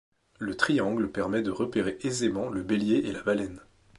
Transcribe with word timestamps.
Le 0.39 0.55
triangle 0.55 1.11
permet 1.11 1.43
de 1.43 1.51
repérer 1.51 1.99
aisément 2.01 2.49
le 2.49 2.63
Bélier 2.63 3.03
et 3.07 3.11
la 3.11 3.21
Baleine. 3.21 3.59